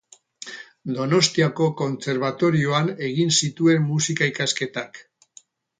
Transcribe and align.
Donostiako 0.99 1.67
Kontserbatorioan 1.83 2.91
egin 3.11 3.37
zituen 3.39 3.89
Musika 3.93 4.35
ikasketak. 4.35 5.05